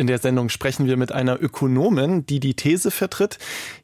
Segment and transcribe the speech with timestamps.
[0.00, 3.36] In der Sendung sprechen wir mit einer Ökonomin, die die These vertritt,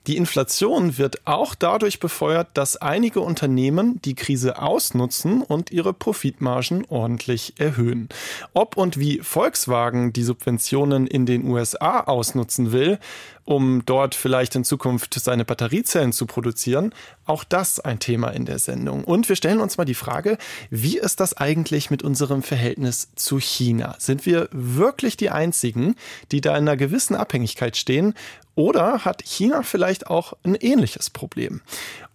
[0.06, 6.86] die Inflation wird auch dadurch befeuert, dass einige Unternehmen die Krise ausnutzen und ihre Profitmargen
[6.88, 8.08] ordentlich erhöhen.
[8.54, 12.98] Ob und wie Volkswagen die Subventionen in den USA ausnutzen will,
[13.46, 16.92] um dort vielleicht in Zukunft seine Batteriezellen zu produzieren.
[17.24, 19.04] Auch das ein Thema in der Sendung.
[19.04, 20.36] Und wir stellen uns mal die Frage,
[20.68, 23.94] wie ist das eigentlich mit unserem Verhältnis zu China?
[23.98, 25.94] Sind wir wirklich die Einzigen,
[26.32, 28.14] die da in einer gewissen Abhängigkeit stehen?
[28.54, 31.60] Oder hat China vielleicht auch ein ähnliches Problem?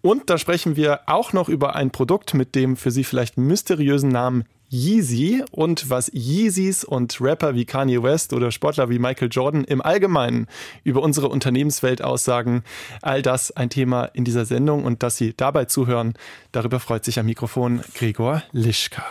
[0.01, 4.09] Und da sprechen wir auch noch über ein Produkt mit dem für Sie vielleicht mysteriösen
[4.09, 9.65] Namen Yeezy und was Yeezys und Rapper wie Kanye West oder Sportler wie Michael Jordan
[9.65, 10.47] im Allgemeinen
[10.85, 12.63] über unsere Unternehmenswelt aussagen.
[13.01, 16.13] All das ein Thema in dieser Sendung und dass Sie dabei zuhören,
[16.53, 19.03] darüber freut sich am Mikrofon Gregor Lischka.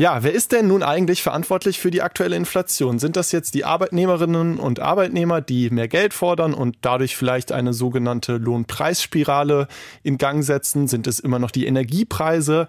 [0.00, 2.98] Ja, wer ist denn nun eigentlich verantwortlich für die aktuelle Inflation?
[2.98, 7.74] Sind das jetzt die Arbeitnehmerinnen und Arbeitnehmer, die mehr Geld fordern und dadurch vielleicht eine
[7.74, 9.68] sogenannte Lohnpreisspirale
[10.02, 10.88] in Gang setzen?
[10.88, 12.66] Sind es immer noch die Energiepreise?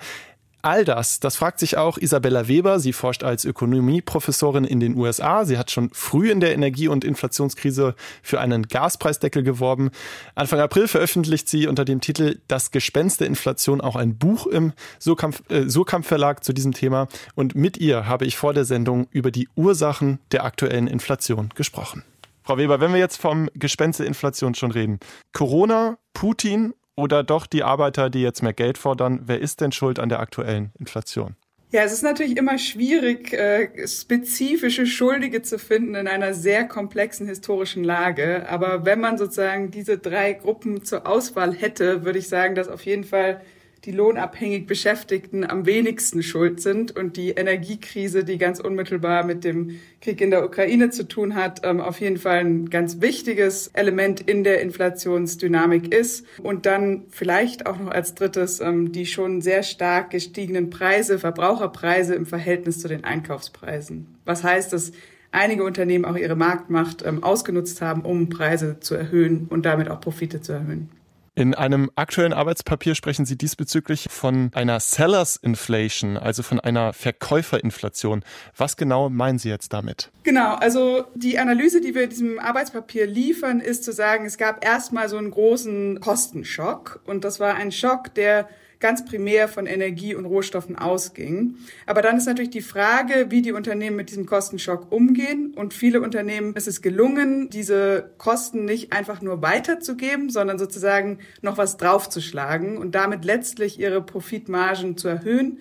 [0.63, 2.79] All das, das fragt sich auch Isabella Weber.
[2.79, 5.43] Sie forscht als Ökonomieprofessorin in den USA.
[5.45, 9.89] Sie hat schon früh in der Energie- und Inflationskrise für einen Gaspreisdeckel geworben.
[10.35, 14.73] Anfang April veröffentlicht sie unter dem Titel Das Gespenst der Inflation auch ein Buch im
[14.99, 17.07] Surkamp, äh, Surkamp Verlag zu diesem Thema.
[17.33, 22.03] Und mit ihr habe ich vor der Sendung über die Ursachen der aktuellen Inflation gesprochen.
[22.43, 24.99] Frau Weber, wenn wir jetzt vom Gespenst der Inflation schon reden.
[25.31, 29.21] Corona, Putin oder doch die Arbeiter, die jetzt mehr Geld fordern?
[29.25, 31.35] Wer ist denn schuld an der aktuellen Inflation?
[31.71, 37.27] Ja, es ist natürlich immer schwierig, äh, spezifische Schuldige zu finden in einer sehr komplexen
[37.27, 38.45] historischen Lage.
[38.49, 42.85] Aber wenn man sozusagen diese drei Gruppen zur Auswahl hätte, würde ich sagen, dass auf
[42.85, 43.41] jeden Fall
[43.85, 49.79] die lohnabhängig Beschäftigten am wenigsten schuld sind und die Energiekrise, die ganz unmittelbar mit dem
[50.01, 54.21] Krieg in der Ukraine zu tun hat, ähm, auf jeden Fall ein ganz wichtiges Element
[54.21, 56.27] in der Inflationsdynamik ist.
[56.43, 62.13] Und dann vielleicht auch noch als drittes ähm, die schon sehr stark gestiegenen Preise, Verbraucherpreise
[62.13, 64.15] im Verhältnis zu den Einkaufspreisen.
[64.25, 64.91] Was heißt, dass
[65.31, 70.01] einige Unternehmen auch ihre Marktmacht ähm, ausgenutzt haben, um Preise zu erhöhen und damit auch
[70.01, 70.89] Profite zu erhöhen.
[71.33, 78.25] In einem aktuellen Arbeitspapier sprechen Sie diesbezüglich von einer Sellers Inflation, also von einer Verkäuferinflation.
[78.57, 80.11] Was genau meinen Sie jetzt damit?
[80.23, 85.07] Genau, also die Analyse, die wir diesem Arbeitspapier liefern, ist zu sagen, es gab erstmal
[85.07, 88.49] so einen großen Kostenschock und das war ein Schock, der
[88.81, 91.55] ganz primär von Energie und Rohstoffen ausging.
[91.85, 95.53] Aber dann ist natürlich die Frage, wie die Unternehmen mit diesem Kostenschock umgehen.
[95.55, 101.57] Und viele Unternehmen ist es gelungen, diese Kosten nicht einfach nur weiterzugeben, sondern sozusagen noch
[101.57, 105.59] was draufzuschlagen und damit letztlich ihre Profitmargen zu erhöhen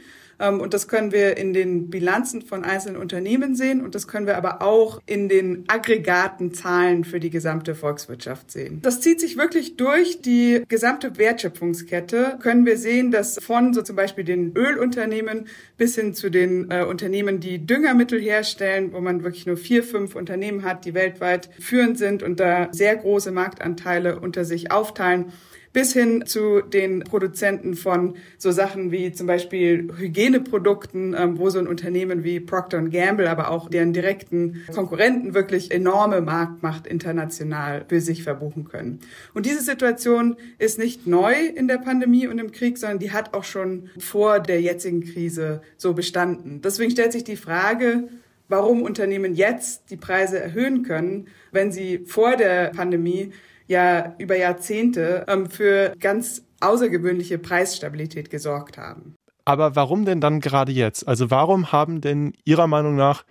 [0.48, 4.36] und das können wir in den Bilanzen von einzelnen Unternehmen sehen und das können wir
[4.36, 8.80] aber auch in den aggregaten Zahlen für die gesamte Volkswirtschaft sehen.
[8.82, 12.38] Das zieht sich wirklich durch die gesamte Wertschöpfungskette.
[12.40, 15.46] Können wir sehen, dass von so zum Beispiel den Ölunternehmen
[15.76, 20.14] bis hin zu den äh, Unternehmen, die Düngermittel herstellen, wo man wirklich nur vier, fünf
[20.14, 25.32] Unternehmen hat, die weltweit führend sind und da sehr große Marktanteile unter sich aufteilen,
[25.72, 31.58] bis hin zu den Produzenten von so Sachen wie zum Beispiel Hygieneprodukten, ähm, wo so
[31.58, 38.00] ein Unternehmen wie Procter Gamble, aber auch deren direkten Konkurrenten wirklich enorme Marktmacht international für
[38.00, 39.00] sich verbuchen können.
[39.32, 43.34] Und diese Situation ist nicht neu in der Pandemie und im Krieg, sondern die hat
[43.34, 46.60] auch schon vor der jetzigen Krise so bestanden.
[46.62, 48.08] Deswegen stellt sich die Frage,
[48.48, 53.32] warum Unternehmen jetzt die Preise erhöhen können, wenn sie vor der Pandemie
[53.70, 59.14] ja über Jahrzehnte ähm, für ganz außergewöhnliche Preisstabilität gesorgt haben.
[59.44, 61.08] Aber warum denn dann gerade jetzt?
[61.08, 63.24] Also warum haben denn Ihrer Meinung nach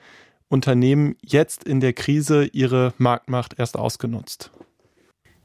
[0.48, 4.50] Unternehmen jetzt in der Krise ihre Marktmacht erst ausgenutzt?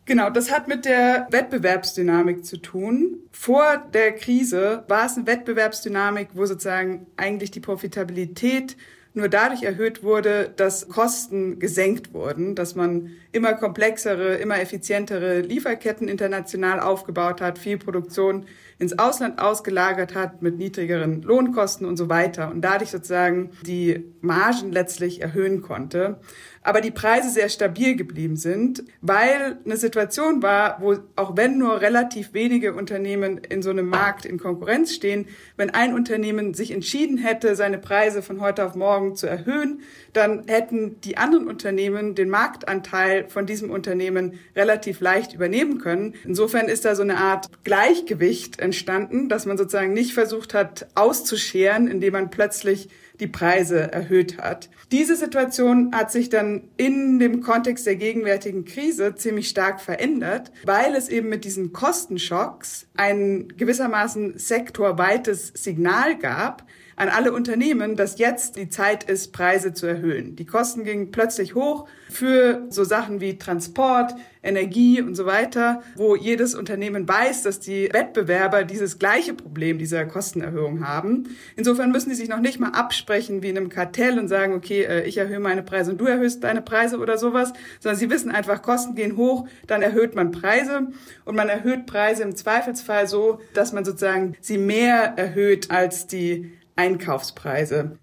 [0.07, 3.19] Genau, das hat mit der Wettbewerbsdynamik zu tun.
[3.31, 8.77] Vor der Krise war es eine Wettbewerbsdynamik, wo sozusagen eigentlich die Profitabilität
[9.15, 16.09] nur dadurch erhöht wurde, dass Kosten gesenkt wurden, dass man immer komplexere, immer effizientere Lieferketten
[16.09, 18.47] international aufgebaut hat, viel Produktion
[18.81, 24.73] ins Ausland ausgelagert hat mit niedrigeren Lohnkosten und so weiter und dadurch sozusagen die Margen
[24.73, 26.19] letztlich erhöhen konnte.
[26.65, 31.83] Aber die Preise sehr stabil geblieben sind, weil eine Situation war, wo auch wenn nur
[31.83, 35.27] relativ wenige Unternehmen in so einem Markt in Konkurrenz stehen,
[35.59, 39.83] wenn ein Unternehmen sich entschieden hätte, seine Preise von heute auf morgen zu erhöhen,
[40.15, 46.15] dann hätten die anderen Unternehmen den Marktanteil von diesem Unternehmen relativ leicht übernehmen können.
[46.25, 51.89] Insofern ist da so eine Art Gleichgewicht entstanden, dass man sozusagen nicht versucht hat auszuscheren,
[51.89, 52.89] indem man plötzlich
[53.21, 54.71] die Preise erhöht hat.
[54.91, 60.95] Diese Situation hat sich dann in dem Kontext der gegenwärtigen Krise ziemlich stark verändert, weil
[60.95, 66.65] es eben mit diesen Kostenschocks ein gewissermaßen sektorweites Signal gab,
[66.97, 70.37] an alle Unternehmen, dass jetzt die Zeit ist, Preise zu erhöhen.
[70.37, 76.15] Die Kosten gingen plötzlich hoch für so Sachen wie Transport, Energie und so weiter, wo
[76.15, 81.25] jedes Unternehmen weiß, dass die Wettbewerber dieses gleiche Problem dieser Kostenerhöhung haben.
[81.57, 84.83] Insofern müssen die sich noch nicht mal absprechen wie in einem Kartell und sagen, okay,
[84.83, 88.31] äh, ich erhöhe meine Preise und du erhöhst deine Preise oder sowas, sondern sie wissen
[88.31, 90.89] einfach, Kosten gehen hoch, dann erhöht man Preise
[91.25, 96.53] und man erhöht Preise im Zweifelsfall so, dass man sozusagen sie mehr erhöht als die
[96.77, 97.99] Einkaufspreise.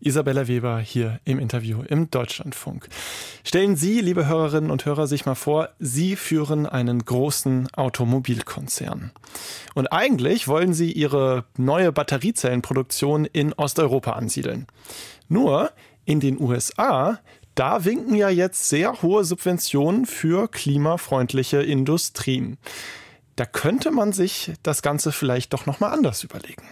[0.00, 2.88] Isabella Weber hier im Interview im Deutschlandfunk.
[3.44, 9.12] Stellen Sie, liebe Hörerinnen und Hörer, sich mal vor, Sie führen einen großen Automobilkonzern.
[9.74, 14.66] Und eigentlich wollen Sie Ihre neue Batteriezellenproduktion in Osteuropa ansiedeln.
[15.28, 15.70] Nur
[16.06, 17.20] in den USA,
[17.54, 22.56] da winken ja jetzt sehr hohe Subventionen für klimafreundliche Industrien.
[23.40, 26.62] Da könnte man sich das Ganze vielleicht doch noch mal anders überlegen.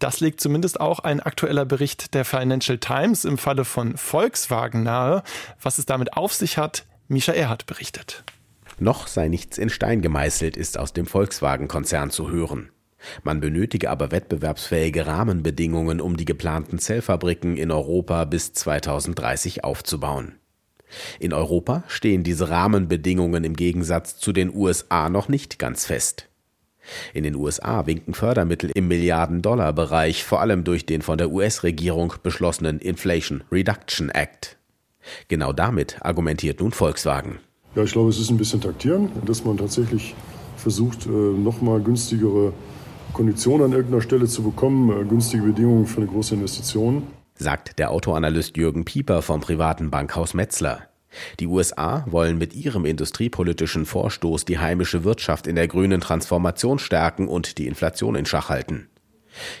[0.00, 5.22] Das legt zumindest auch ein aktueller Bericht der Financial Times im Falle von Volkswagen nahe.
[5.62, 8.24] Was es damit auf sich hat, Misha Erhardt berichtet.
[8.80, 12.72] Noch sei nichts in Stein gemeißelt, ist aus dem Volkswagen-Konzern zu hören.
[13.22, 20.37] Man benötige aber wettbewerbsfähige Rahmenbedingungen, um die geplanten Zellfabriken in Europa bis 2030 aufzubauen.
[21.18, 26.28] In Europa stehen diese Rahmenbedingungen im Gegensatz zu den USA noch nicht ganz fest.
[27.12, 32.78] In den USA winken Fördermittel im Milliarden-Dollar-Bereich, vor allem durch den von der US-Regierung beschlossenen
[32.78, 34.56] Inflation Reduction Act.
[35.28, 37.38] Genau damit argumentiert nun Volkswagen.
[37.74, 40.14] Ja, ich glaube, es ist ein bisschen taktieren, dass man tatsächlich
[40.56, 42.52] versucht, äh, nochmal günstigere
[43.12, 47.04] Konditionen an irgendeiner Stelle zu bekommen, äh, günstige Bedingungen für eine große Investition
[47.38, 50.82] sagt der Autoanalyst Jürgen Pieper vom privaten Bankhaus Metzler.
[51.40, 57.28] Die USA wollen mit ihrem industriepolitischen Vorstoß die heimische Wirtschaft in der grünen Transformation stärken
[57.28, 58.88] und die Inflation in Schach halten.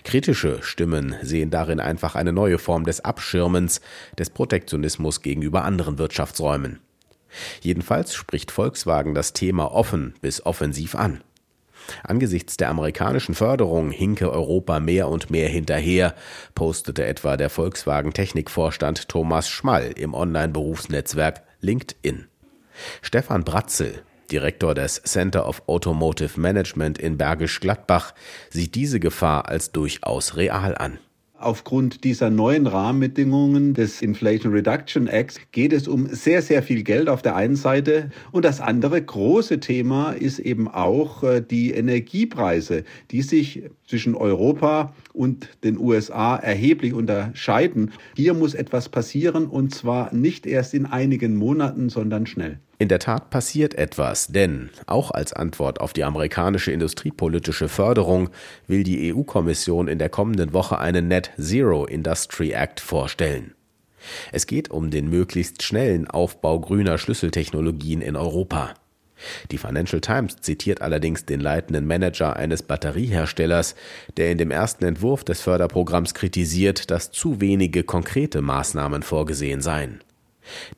[0.04, 3.80] Kritische Stimmen sehen darin einfach eine neue Form des Abschirmens,
[4.18, 6.80] des Protektionismus gegenüber anderen Wirtschaftsräumen.
[7.60, 11.22] Jedenfalls spricht Volkswagen das Thema offen bis offensiv an.
[12.02, 16.14] Angesichts der amerikanischen Förderung hinke Europa mehr und mehr hinterher,
[16.54, 22.26] postete etwa der Volkswagen Technikvorstand Thomas Schmall im Online-Berufsnetzwerk LinkedIn.
[23.02, 28.14] Stefan Bratzel, Direktor des Center of Automotive Management in Bergisch Gladbach,
[28.50, 30.98] sieht diese Gefahr als durchaus real an.
[31.40, 37.08] Aufgrund dieser neuen Rahmenbedingungen des Inflation Reduction Acts geht es um sehr, sehr viel Geld
[37.08, 38.10] auf der einen Seite.
[38.32, 42.82] Und das andere große Thema ist eben auch äh, die Energiepreise,
[43.12, 47.92] die sich zwischen Europa und den USA erheblich unterscheiden.
[48.16, 52.58] Hier muss etwas passieren und zwar nicht erst in einigen Monaten, sondern schnell.
[52.80, 58.30] In der Tat passiert etwas, denn auch als Antwort auf die amerikanische industriepolitische Förderung
[58.68, 63.54] will die EU-Kommission in der kommenden Woche einen Net Zero Industry Act vorstellen.
[64.30, 68.74] Es geht um den möglichst schnellen Aufbau grüner Schlüsseltechnologien in Europa.
[69.50, 73.74] Die Financial Times zitiert allerdings den leitenden Manager eines Batterieherstellers,
[74.16, 80.00] der in dem ersten Entwurf des Förderprogramms kritisiert, dass zu wenige konkrete Maßnahmen vorgesehen seien.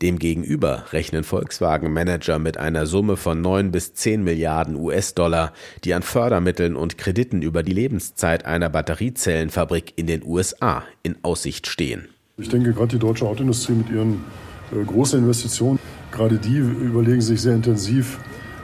[0.03, 5.53] Demgegenüber rechnen Volkswagen-Manager mit einer Summe von 9 bis 10 Milliarden US-Dollar,
[5.85, 11.67] die an Fördermitteln und Krediten über die Lebenszeit einer Batteriezellenfabrik in den USA in Aussicht
[11.67, 12.09] stehen.
[12.37, 14.25] Ich denke, gerade die deutsche Autoindustrie mit ihren
[14.73, 15.79] äh, großen Investitionen,
[16.11, 18.19] gerade die überlegen sich sehr intensiv,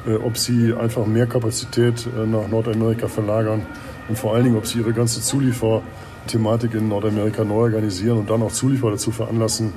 [0.06, 3.66] äh, ob sie einfach mehr Kapazität äh, nach Nordamerika verlagern
[4.08, 8.42] und vor allen Dingen, ob sie ihre ganze Zulieferthematik in Nordamerika neu organisieren und dann
[8.42, 9.72] auch Zulieferer dazu veranlassen,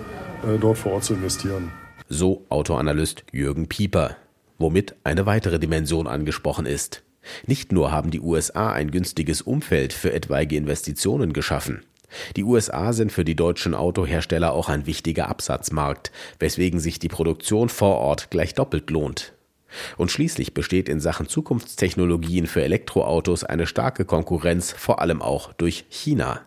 [0.60, 1.72] dort vor Ort zu investieren.
[2.08, 4.16] So Autoanalyst Jürgen Pieper,
[4.58, 7.04] womit eine weitere Dimension angesprochen ist.
[7.46, 11.84] Nicht nur haben die USA ein günstiges Umfeld für etwaige Investitionen geschaffen.
[12.36, 17.70] Die USA sind für die deutschen Autohersteller auch ein wichtiger Absatzmarkt, weswegen sich die Produktion
[17.70, 19.34] vor Ort gleich doppelt lohnt.
[19.98, 25.86] Und schließlich besteht in Sachen Zukunftstechnologien für Elektroautos eine starke Konkurrenz, vor allem auch durch
[25.90, 26.42] China.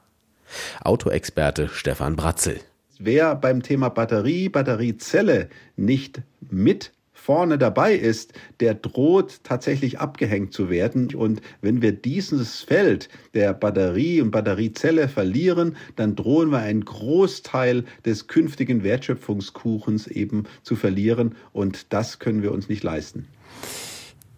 [0.83, 2.61] Autoexperte Stefan Bratzel
[3.05, 6.93] wer beim Thema Batterie, Batteriezelle nicht mit
[7.23, 11.15] vorne dabei ist, der droht tatsächlich abgehängt zu werden.
[11.15, 17.85] Und wenn wir dieses Feld der Batterie und Batteriezelle verlieren, dann drohen wir einen Großteil
[18.05, 21.37] des künftigen Wertschöpfungskuchens eben zu verlieren.
[21.53, 23.29] Und das können wir uns nicht leisten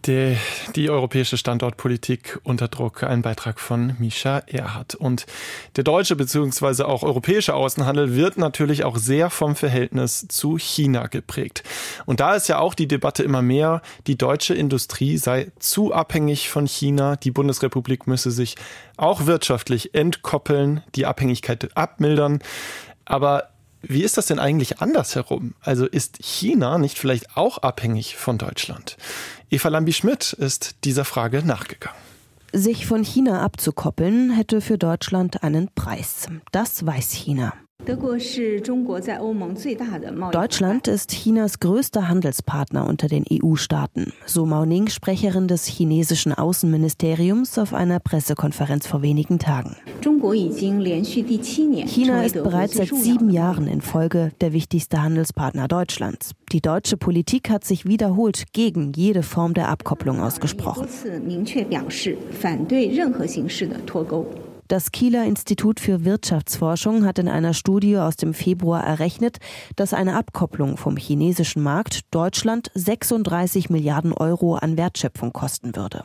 [0.06, 0.36] die,
[0.76, 3.02] die europäische Standortpolitik unter Druck.
[3.02, 4.94] Ein Beitrag von Misha Erhardt.
[4.94, 5.26] Und
[5.76, 6.84] der deutsche bzw.
[6.84, 11.62] auch europäische Außenhandel wird natürlich auch sehr vom Verhältnis zu China geprägt.
[12.06, 16.48] Und da ist ja auch die Debatte immer mehr, die deutsche Industrie sei zu abhängig
[16.48, 17.16] von China.
[17.16, 18.56] Die Bundesrepublik müsse sich
[18.96, 22.40] auch wirtschaftlich entkoppeln, die Abhängigkeit abmildern.
[23.04, 23.50] Aber
[23.86, 25.54] wie ist das denn eigentlich andersherum?
[25.60, 28.96] Also ist China nicht vielleicht auch abhängig von Deutschland?
[29.50, 31.98] Eva Lambi-Schmidt ist dieser Frage nachgegangen.
[32.52, 36.28] Sich von China abzukoppeln, hätte für Deutschland einen Preis.
[36.52, 37.52] Das weiß China.
[40.32, 47.58] Deutschland ist Chinas größter Handelspartner unter den EU-Staaten, so Mao Ning, Sprecherin des chinesischen Außenministeriums
[47.58, 49.76] auf einer Pressekonferenz vor wenigen Tagen.
[51.86, 56.30] China ist bereits seit sieben Jahren in Folge der wichtigste Handelspartner Deutschlands.
[56.52, 60.88] Die deutsche Politik hat sich wiederholt gegen jede Form der Abkopplung ausgesprochen.
[64.66, 69.38] Das Kieler Institut für Wirtschaftsforschung hat in einer Studie aus dem Februar errechnet,
[69.76, 76.04] dass eine Abkopplung vom chinesischen Markt Deutschland 36 Milliarden Euro an Wertschöpfung kosten würde.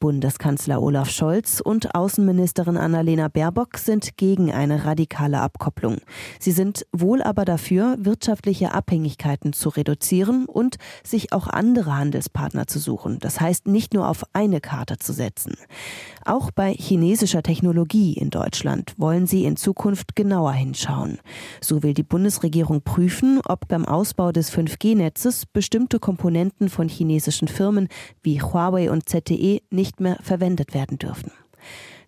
[0.00, 5.98] Bundeskanzler Olaf Scholz und Außenministerin Annalena Baerbock sind gegen eine radikale Abkopplung.
[6.38, 12.78] Sie sind wohl aber dafür, wirtschaftliche Abhängigkeiten zu reduzieren und sich auch andere Handelspartner zu
[12.78, 13.18] suchen.
[13.20, 15.54] Das heißt, nicht nur auf eine Karte zu setzen.
[16.24, 21.18] Auch bei chinesischer Technologie in Deutschland wollen sie in Zukunft genauer hinschauen.
[21.60, 27.88] So will die Bundesregierung prüfen, ob beim Ausbau des 5G-Netzes bestimmte Komponenten von chinesischen Firmen
[28.22, 31.32] wie Huawei und ZTE nicht mehr verwendet werden dürfen.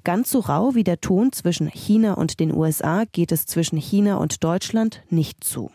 [0.04, 4.16] Ganz so rau wie der Ton zwischen China und den USA geht es zwischen China
[4.16, 5.70] und Deutschland nicht zu.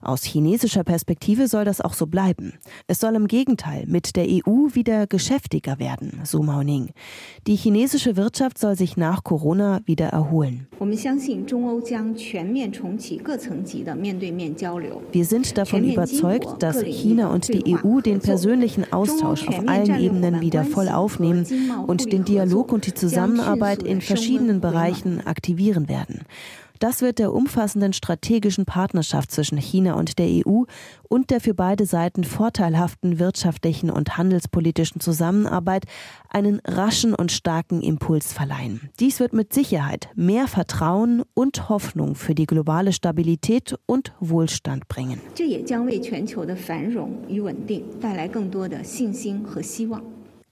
[0.00, 2.52] Aus chinesischer Perspektive soll das auch so bleiben.
[2.86, 6.90] Es soll im Gegenteil mit der EU wieder geschäftiger werden, so Mao Ning.
[7.48, 10.68] Die chinesische Wirtschaft soll sich nach Corona wieder erholen.
[15.12, 20.40] Wir sind davon überzeugt, dass China und die EU den persönlichen Austausch auf allen Ebenen
[20.40, 21.44] wieder voll aufnehmen
[21.88, 26.22] und den Dialog und die Zusammenarbeit Zusammenarbeit in verschiedenen Bereichen aktivieren werden.
[26.78, 30.64] Das wird der umfassenden strategischen Partnerschaft zwischen China und der EU
[31.08, 35.84] und der für beide Seiten vorteilhaften wirtschaftlichen und handelspolitischen Zusammenarbeit
[36.28, 38.90] einen raschen und starken Impuls verleihen.
[38.98, 45.20] Dies wird mit Sicherheit mehr Vertrauen und Hoffnung für die globale Stabilität und Wohlstand bringen.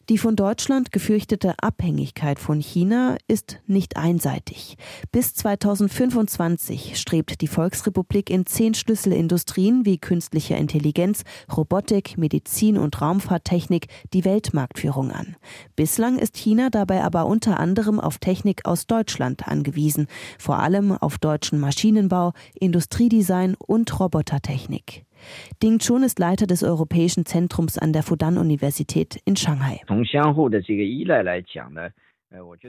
[0.09, 4.77] Die von Deutschland gefürchtete Abhängigkeit von China ist nicht einseitig.
[5.13, 11.23] Bis 2025 strebt die Volksrepublik in zehn Schlüsselindustrien wie künstlicher Intelligenz,
[11.55, 15.37] Robotik, Medizin und Raumfahrttechnik die Weltmarktführung an.
[15.77, 21.19] Bislang ist China dabei aber unter anderem auf Technik aus Deutschland angewiesen, vor allem auf
[21.19, 25.05] deutschen Maschinenbau, Industriedesign und Robotertechnik.
[25.63, 29.81] Ding Chun ist Leiter des Europäischen Zentrums an der Fudan-Universität in Shanghai.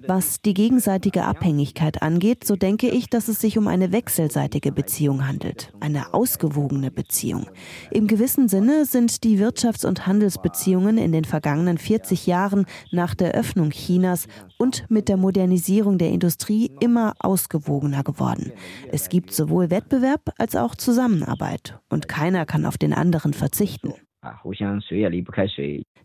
[0.08, 5.28] Was die gegenseitige Abhängigkeit angeht, so denke ich, dass es sich um eine wechselseitige Beziehung
[5.28, 7.48] handelt, eine ausgewogene Beziehung.
[7.92, 13.34] Im gewissen Sinne sind die Wirtschafts- und Handelsbeziehungen in den vergangenen 40 Jahren nach der
[13.34, 14.28] Öffnung Chinas
[14.58, 18.52] und mit der Modernisierung der Industrie immer ausgewogener geworden.
[18.92, 23.94] Es gibt sowohl Wettbewerb als auch Zusammenarbeit und keiner kann auf den anderen verzichten.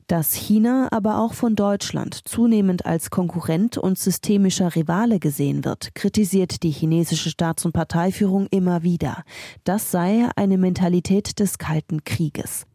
[0.06, 6.62] Dass China aber auch von Deutschland zunehmend als Konkurrent und systemischer Rivale gesehen wird, kritisiert
[6.62, 9.24] die chinesische Staats- und Parteiführung immer wieder.
[9.64, 12.66] Das sei eine Mentalität des Kalten Krieges.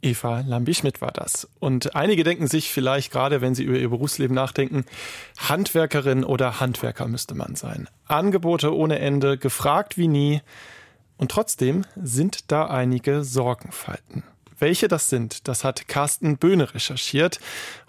[0.00, 1.48] Eva Lambi-Schmidt war das.
[1.58, 4.84] Und einige denken sich vielleicht, gerade wenn sie über ihr Berufsleben nachdenken,
[5.38, 7.88] Handwerkerin oder Handwerker müsste man sein.
[8.06, 10.40] Angebote ohne Ende, gefragt wie nie.
[11.16, 14.22] Und trotzdem sind da einige Sorgenfalten.
[14.58, 17.38] Welche das sind, das hat Carsten Böhne recherchiert.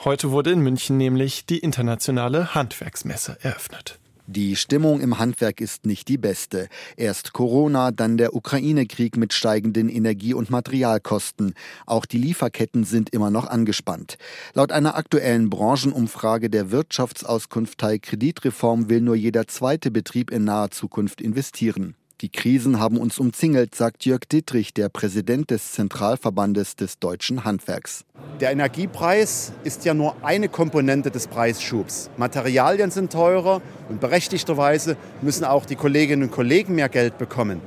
[0.03, 3.99] Heute wurde in München nämlich die internationale Handwerksmesse eröffnet.
[4.27, 6.69] Die Stimmung im Handwerk ist nicht die beste.
[6.95, 11.55] Erst Corona, dann der Ukraine-Krieg mit steigenden Energie- und Materialkosten.
[11.87, 14.19] Auch die Lieferketten sind immer noch angespannt.
[14.53, 21.21] Laut einer aktuellen Branchenumfrage der Wirtschaftsauskunftei Kreditreform will nur jeder zweite Betrieb in naher Zukunft
[21.21, 21.95] investieren.
[22.21, 28.03] Die Krisen haben uns umzingelt, sagt Jörg Dittrich, der Präsident des Zentralverbandes des deutschen Handwerks.
[28.41, 32.09] Der Energiepreis ist ja nur eine Komponente des Preisschubs.
[32.17, 37.61] Materialien sind teurer und berechtigterweise müssen auch die Kolleginnen und Kollegen mehr Geld bekommen.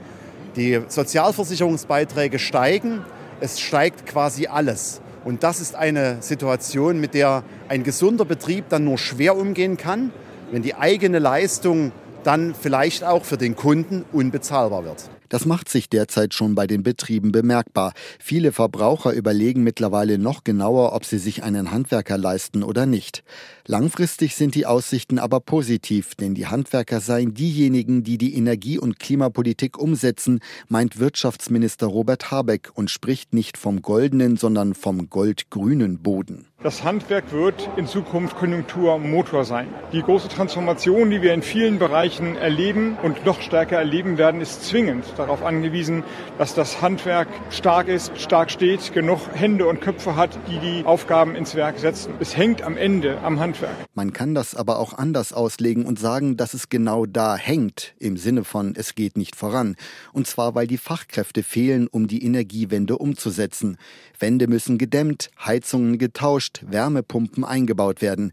[0.56, 3.00] Die Sozialversicherungsbeiträge steigen,
[3.40, 5.00] es steigt quasi alles.
[5.24, 10.12] Und das ist eine Situation, mit der ein gesunder Betrieb dann nur schwer umgehen kann,
[10.50, 11.92] wenn die eigene Leistung
[12.24, 15.10] dann vielleicht auch für den Kunden unbezahlbar wird.
[15.32, 17.94] Das macht sich derzeit schon bei den Betrieben bemerkbar.
[18.18, 23.24] Viele Verbraucher überlegen mittlerweile noch genauer, ob sie sich einen Handwerker leisten oder nicht.
[23.66, 28.98] Langfristig sind die Aussichten aber positiv, denn die Handwerker seien diejenigen, die die Energie- und
[28.98, 36.46] Klimapolitik umsetzen, meint Wirtschaftsminister Robert Habeck und spricht nicht vom goldenen, sondern vom goldgrünen Boden.
[36.62, 39.66] Das Handwerk wird in Zukunft Konjunkturmotor sein.
[39.92, 44.62] Die große Transformation, die wir in vielen Bereichen erleben und noch stärker erleben werden, ist
[44.62, 46.04] zwingend darauf angewiesen,
[46.38, 51.34] dass das Handwerk stark ist, stark steht, genug Hände und Köpfe hat, die die Aufgaben
[51.34, 52.14] ins Werk setzen.
[52.20, 53.74] Es hängt am Ende am Handwerk.
[53.94, 58.16] Man kann das aber auch anders auslegen und sagen, dass es genau da hängt, im
[58.16, 59.74] Sinne von es geht nicht voran.
[60.12, 63.78] Und zwar, weil die Fachkräfte fehlen, um die Energiewende umzusetzen.
[64.20, 68.32] Wände müssen gedämmt, Heizungen getauscht, Wärmepumpen eingebaut werden.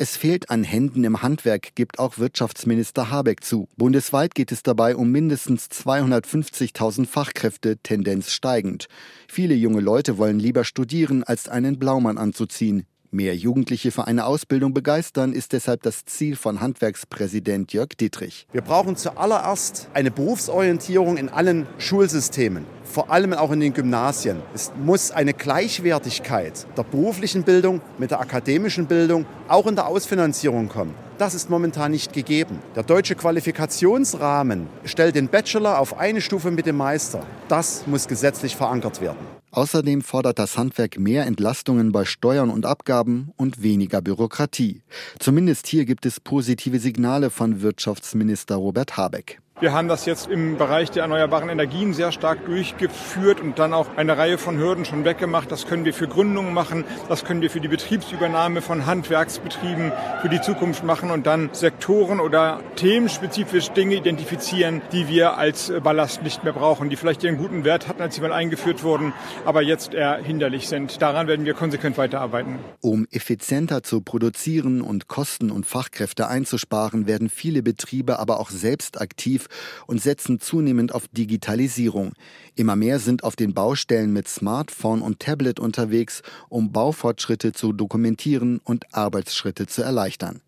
[0.00, 3.68] Es fehlt an Händen im Handwerk, gibt auch Wirtschaftsminister Habeck zu.
[3.76, 8.86] Bundesweit geht es dabei um mindestens 250.000 Fachkräfte, Tendenz steigend.
[9.26, 12.86] Viele junge Leute wollen lieber studieren, als einen Blaumann anzuziehen.
[13.10, 18.46] Mehr Jugendliche für eine Ausbildung begeistern ist deshalb das Ziel von Handwerkspräsident Jörg Dietrich.
[18.52, 24.42] Wir brauchen zuallererst eine Berufsorientierung in allen Schulsystemen, vor allem auch in den Gymnasien.
[24.54, 30.68] Es muss eine Gleichwertigkeit der beruflichen Bildung mit der akademischen Bildung auch in der Ausfinanzierung
[30.68, 30.94] kommen.
[31.18, 32.60] Das ist momentan nicht gegeben.
[32.76, 37.24] Der deutsche Qualifikationsrahmen stellt den Bachelor auf eine Stufe mit dem Meister.
[37.48, 39.18] Das muss gesetzlich verankert werden.
[39.50, 44.82] Außerdem fordert das Handwerk mehr Entlastungen bei Steuern und Abgaben und weniger Bürokratie.
[45.18, 49.40] Zumindest hier gibt es positive Signale von Wirtschaftsminister Robert Habeck.
[49.60, 53.88] Wir haben das jetzt im Bereich der erneuerbaren Energien sehr stark durchgeführt und dann auch
[53.96, 55.50] eine Reihe von Hürden schon weggemacht.
[55.50, 59.90] Das können wir für Gründungen machen, das können wir für die Betriebsübernahme von Handwerksbetrieben
[60.22, 66.22] für die Zukunft machen und dann Sektoren oder themenspezifisch Dinge identifizieren, die wir als Ballast
[66.22, 69.12] nicht mehr brauchen, die vielleicht ihren guten Wert hatten, als sie mal eingeführt wurden,
[69.44, 71.02] aber jetzt eher hinderlich sind.
[71.02, 72.60] Daran werden wir konsequent weiterarbeiten.
[72.80, 79.00] Um effizienter zu produzieren und Kosten und Fachkräfte einzusparen, werden viele Betriebe aber auch selbst
[79.00, 79.47] aktiv
[79.86, 82.12] und setzen zunehmend auf Digitalisierung.
[82.54, 88.60] Immer mehr sind auf den Baustellen mit Smartphone und Tablet unterwegs, um Baufortschritte zu dokumentieren
[88.64, 90.40] und Arbeitsschritte zu erleichtern.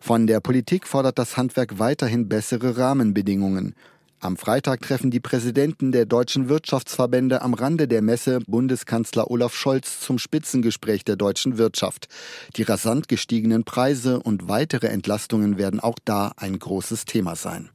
[0.00, 3.74] Von der Politik fordert das Handwerk weiterhin bessere Rahmenbedingungen.
[4.22, 9.98] Am Freitag treffen die Präsidenten der deutschen Wirtschaftsverbände am Rande der Messe Bundeskanzler Olaf Scholz
[9.98, 12.06] zum Spitzengespräch der deutschen Wirtschaft.
[12.54, 17.70] Die rasant gestiegenen Preise und weitere Entlastungen werden auch da ein großes Thema sein.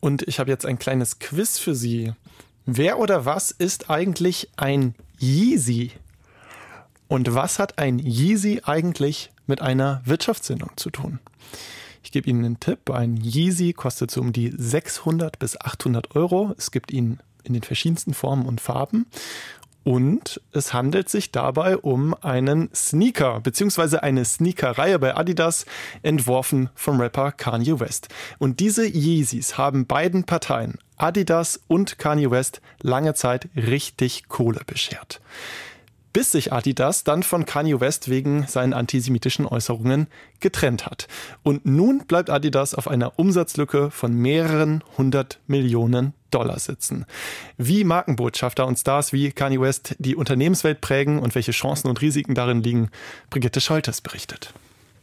[0.00, 2.12] Und ich habe jetzt ein kleines Quiz für Sie.
[2.66, 5.92] Wer oder was ist eigentlich ein Yeezy?
[7.08, 11.20] Und was hat ein Yeezy eigentlich mit einer Wirtschaftssendung zu tun?
[12.02, 12.90] Ich gebe Ihnen einen Tipp.
[12.90, 16.54] Ein Yeezy kostet so um die 600 bis 800 Euro.
[16.58, 19.06] Es gibt ihn in den verschiedensten Formen und Farben.
[19.84, 25.66] Und es handelt sich dabei um einen Sneaker, beziehungsweise eine Sneakerreihe bei Adidas,
[26.02, 28.08] entworfen vom Rapper Kanye West.
[28.38, 35.20] Und diese Yeezys haben beiden Parteien, Adidas und Kanye West, lange Zeit richtig Kohle beschert
[36.14, 40.06] bis sich Adidas dann von Kanye West wegen seinen antisemitischen Äußerungen
[40.40, 41.08] getrennt hat.
[41.42, 47.04] Und nun bleibt Adidas auf einer Umsatzlücke von mehreren hundert Millionen Dollar sitzen.
[47.58, 52.34] Wie Markenbotschafter und Stars wie Kanye West die Unternehmenswelt prägen und welche Chancen und Risiken
[52.34, 52.90] darin liegen,
[53.28, 54.54] Brigitte Scholtes berichtet.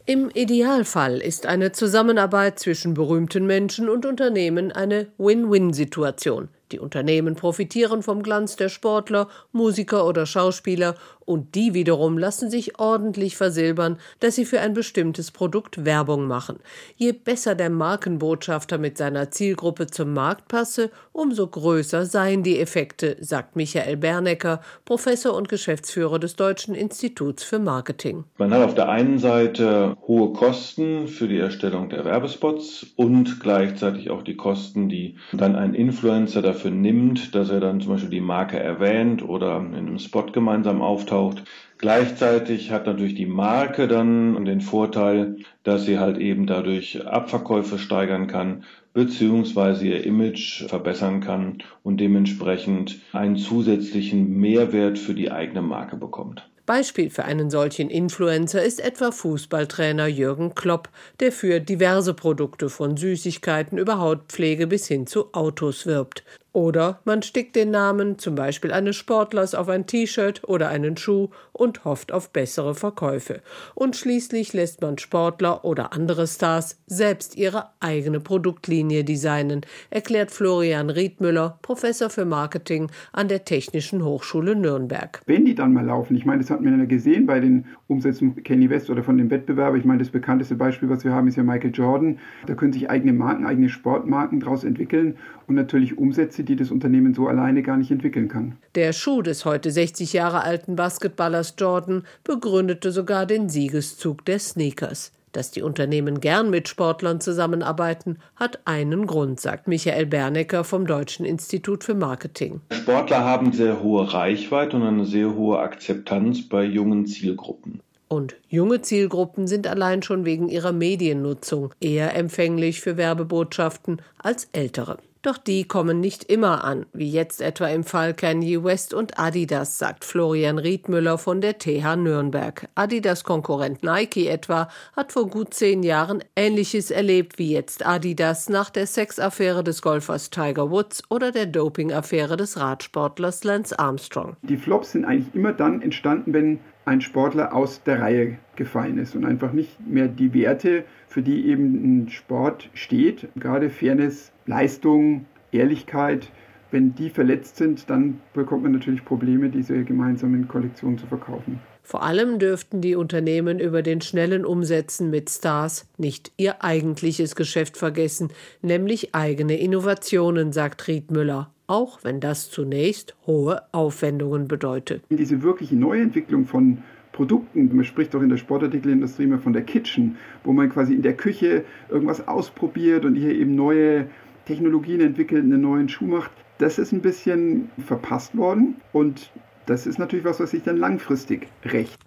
[0.05, 6.49] Im Idealfall ist eine Zusammenarbeit zwischen berühmten Menschen und Unternehmen eine Win-Win-Situation.
[6.71, 12.77] Die Unternehmen profitieren vom Glanz der Sportler, Musiker oder Schauspieler und die wiederum lassen sich
[12.79, 16.59] ordentlich versilbern, dass sie für ein bestimmtes Produkt Werbung machen.
[16.97, 23.17] Je besser der Markenbotschafter mit seiner Zielgruppe zum Markt passe, umso größer seien die Effekte,
[23.21, 28.25] sagt Michael Bernecker, Professor und Geschäftsführer des Deutschen Instituts für Marketing.
[28.37, 34.09] Man hat auf der einen Seite hohe Kosten für die Erstellung der Werbespots und gleichzeitig
[34.09, 38.11] auch die Kosten, die dann ein Influencer dafür dafür nimmt, dass er dann zum Beispiel
[38.11, 41.43] die Marke erwähnt oder in einem Spot gemeinsam auftaucht.
[41.79, 48.27] Gleichzeitig hat natürlich die Marke dann den Vorteil, dass sie halt eben dadurch Abverkäufe steigern
[48.27, 55.95] kann, beziehungsweise ihr Image verbessern kann und dementsprechend einen zusätzlichen Mehrwert für die eigene Marke
[55.97, 56.47] bekommt.
[56.67, 62.95] Beispiel für einen solchen Influencer ist etwa Fußballtrainer Jürgen Klopp, der für diverse Produkte von
[62.95, 66.23] Süßigkeiten über Hautpflege bis hin zu Autos wirbt.
[66.53, 71.29] Oder man stickt den Namen zum Beispiel eines Sportlers auf ein T-Shirt oder einen Schuh
[71.53, 73.41] und hofft auf bessere Verkäufe.
[73.73, 79.61] Und schließlich lässt man Sportler oder andere Stars selbst ihre eigene Produktlinie designen,
[79.91, 85.21] erklärt Florian Riedmüller, Professor für Marketing an der Technischen Hochschule Nürnberg.
[85.25, 88.33] Wenn die dann mal laufen, ich meine, das hat man ja gesehen bei den Umsätzen
[88.33, 89.77] von Kenny West oder von dem Wettbewerber.
[89.77, 92.19] Ich meine, das bekannteste Beispiel, was wir haben, ist ja Michael Jordan.
[92.45, 95.97] Da können sich eigene Marken, eigene Sportmarken daraus entwickeln und natürlich
[96.41, 98.57] Umsätze, die das Unternehmen so alleine gar nicht entwickeln kann.
[98.75, 105.11] Der Schuh des heute 60 Jahre alten Basketballers Jordan begründete sogar den Siegeszug der Sneakers.
[105.33, 111.25] Dass die Unternehmen gern mit Sportlern zusammenarbeiten, hat einen Grund, sagt Michael Bernecker vom Deutschen
[111.25, 112.59] Institut für Marketing.
[112.69, 117.79] Sportler haben sehr hohe Reichweite und eine sehr hohe Akzeptanz bei jungen Zielgruppen.
[118.11, 124.97] Und junge Zielgruppen sind allein schon wegen ihrer Mediennutzung eher empfänglich für Werbebotschaften als ältere.
[125.21, 129.77] Doch die kommen nicht immer an, wie jetzt etwa im Fall Kanye West und Adidas,
[129.77, 132.67] sagt Florian Riedmüller von der TH Nürnberg.
[132.75, 138.71] Adidas Konkurrent Nike etwa hat vor gut zehn Jahren Ähnliches erlebt wie jetzt Adidas nach
[138.71, 144.35] der Sexaffäre des Golfers Tiger Woods oder der Dopingaffäre des Radsportlers Lance Armstrong.
[144.41, 149.15] Die Flops sind eigentlich immer dann entstanden, wenn ein Sportler aus der Reihe gefallen ist
[149.15, 155.25] und einfach nicht mehr die Werte, für die eben ein Sport steht, gerade Fairness, Leistung,
[155.51, 156.31] Ehrlichkeit,
[156.71, 161.59] wenn die verletzt sind, dann bekommt man natürlich Probleme, diese gemeinsamen Kollektionen zu verkaufen.
[161.83, 167.75] Vor allem dürften die Unternehmen über den schnellen Umsetzen mit Stars nicht ihr eigentliches Geschäft
[167.75, 175.03] vergessen, nämlich eigene Innovationen, sagt Riedmüller, auch wenn das zunächst hohe Aufwendungen bedeutet.
[175.09, 176.79] Diese wirkliche Neuentwicklung von
[177.13, 181.01] Produkten, man spricht auch in der Sportartikelindustrie immer von der Kitchen, wo man quasi in
[181.01, 184.07] der Küche irgendwas ausprobiert und hier eben neue
[184.45, 186.31] Technologien entwickelt, einen neuen Schuh macht.
[186.57, 189.31] Das ist ein bisschen verpasst worden und
[189.65, 191.97] das ist natürlich was, was sich dann langfristig rächt.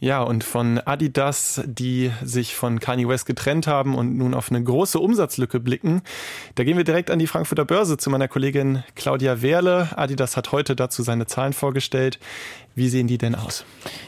[0.00, 4.62] Ja, und von Adidas, die sich von Kanye West getrennt haben und nun auf eine
[4.62, 6.02] große Umsatzlücke blicken,
[6.54, 9.88] da gehen wir direkt an die Frankfurter Börse zu meiner Kollegin Claudia Wehrle.
[9.96, 12.20] Adidas hat heute dazu seine Zahlen vorgestellt.
[12.78, 13.64] Wie sehen die denn aus?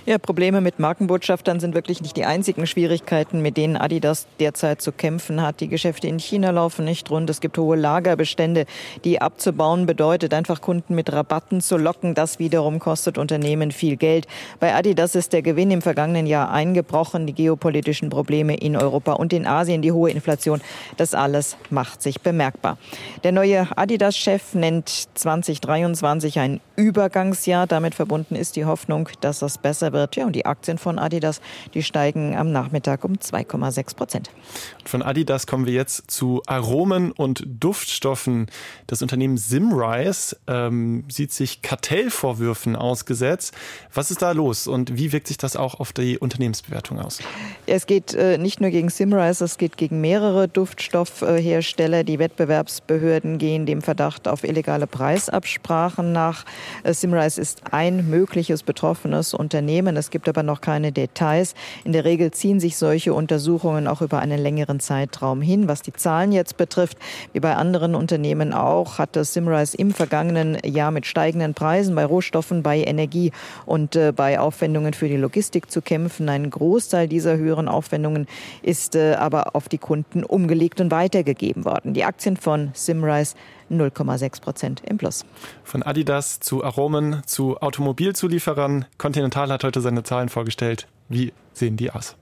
[0.07, 4.93] Ja, Probleme mit Markenbotschaftern sind wirklich nicht die einzigen Schwierigkeiten, mit denen Adidas derzeit zu
[4.93, 5.61] kämpfen hat.
[5.61, 7.29] Die Geschäfte in China laufen nicht rund.
[7.31, 8.67] Es gibt hohe Lagerbestände,
[9.03, 12.15] die abzubauen bedeutet, einfach Kunden mit Rabatten zu locken.
[12.15, 14.29] Das wiederum kostet Unternehmen viel Geld.
[14.61, 17.27] Bei Adidas ist der Gewinn im vergangenen Jahr eingebrochen.
[17.27, 20.61] Die geopolitischen Probleme in Europa und in Asien, die hohe Inflation,
[20.97, 22.79] das alles macht sich bemerkbar.
[23.25, 27.67] Der neue Adidas-Chef nennt 2023 ein Übergangsjahr.
[27.67, 30.17] Damit verbunden ist die Hoffnung, dass es besser wird.
[30.17, 31.41] Ja, und die Aktien von Adidas,
[31.75, 34.31] die steigen am Nachmittag um 2,6 Prozent.
[34.85, 38.47] Von Adidas kommen wir jetzt zu Aromen und Duftstoffen.
[38.87, 43.55] Das Unternehmen Simrise ähm, sieht sich Kartellvorwürfen ausgesetzt.
[43.93, 47.19] Was ist da los und wie wirkt sich das auch auf die Unternehmensbewertung aus?
[47.67, 52.05] Es geht äh, nicht nur gegen Simrise, es geht gegen mehrere Duftstoffhersteller.
[52.05, 56.45] Die Wettbewerbsbehörden gehen dem Verdacht auf illegale Preisabsprachen nach.
[56.83, 59.97] Äh, Simrise ist ein mögliches betroffenes Unternehmen.
[59.97, 61.55] Es gibt aber noch keine Details.
[61.85, 65.69] In der Regel ziehen sich solche Untersuchungen auch über einen längeren Zeitraum hin.
[65.69, 66.99] Was die Zahlen jetzt betrifft,
[67.33, 72.63] wie bei anderen Unternehmen auch, hatte Simrise im vergangenen Jahr mit steigenden Preisen bei Rohstoffen,
[72.63, 73.33] bei Energie
[73.67, 76.29] und äh, bei Aufwendungen für die Logistik zu kämpfen.
[76.29, 78.27] Ein Großteil dieser höheren Aufwendungen
[78.63, 81.95] ist äh, aber auf die Kunden umgelegt und weitergegeben worden.
[81.95, 83.35] Die Aktien von Simrise
[83.71, 85.25] 0,6 Prozent im Plus.
[85.65, 88.87] Von Adidas zu Aromen zu Automobilzulieferern.
[88.99, 90.87] Continental hat heute seine Zahlen vorgestellt.
[91.09, 92.17] Wie sehen die aus?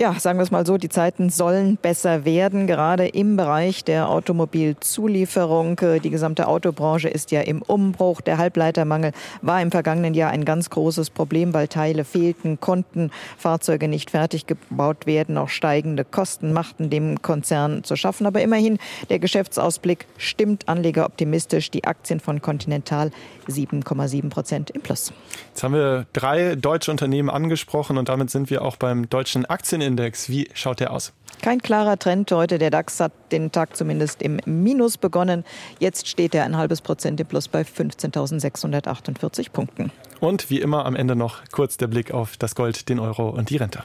[0.00, 4.08] Ja, sagen wir es mal so, die Zeiten sollen besser werden, gerade im Bereich der
[4.08, 5.78] Automobilzulieferung.
[6.02, 8.22] Die gesamte Autobranche ist ja im Umbruch.
[8.22, 13.88] Der Halbleitermangel war im vergangenen Jahr ein ganz großes Problem, weil Teile fehlten, konnten Fahrzeuge
[13.88, 15.36] nicht fertig gebaut werden.
[15.36, 18.24] Auch steigende Kosten machten dem Konzern zu schaffen.
[18.24, 18.78] Aber immerhin,
[19.10, 21.70] der Geschäftsausblick stimmt Anleger optimistisch.
[21.70, 23.10] Die Aktien von Continental
[23.48, 25.12] 7,7 Prozent im Plus.
[25.48, 29.89] Jetzt haben wir drei deutsche Unternehmen angesprochen und damit sind wir auch beim deutschen Aktienindex.
[30.28, 31.12] Wie schaut der aus?
[31.42, 32.58] Kein klarer Trend heute.
[32.58, 35.44] Der DAX hat den Tag zumindest im Minus begonnen.
[35.78, 39.90] Jetzt steht er ein halbes Prozent im Plus bei 15.648 Punkten.
[40.20, 43.48] Und wie immer am Ende noch kurz der Blick auf das Gold, den Euro und
[43.48, 43.84] die Rente.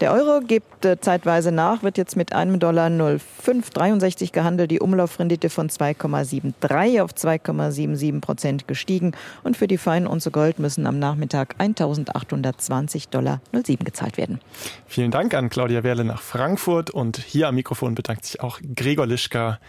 [0.00, 4.70] Der Euro gibt äh, zeitweise nach, wird jetzt mit einem Dollar 0,563 gehandelt.
[4.70, 9.12] Die Umlaufrendite von 2,73 auf 2,77 Prozent gestiegen.
[9.42, 14.40] Und für die Feinunze Gold müssen am Nachmittag 1.820 Dollar 07 gezahlt werden.
[14.86, 16.83] Vielen Dank an Claudia Werle nach Frankfurt.
[16.90, 19.60] Und hier am Mikrofon bedankt sich auch Gregor Lischka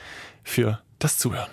[0.43, 1.49] für das Zuhören.